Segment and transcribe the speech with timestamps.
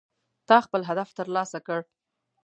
[0.47, 1.79] تا خپل هدف ترلاسه کړ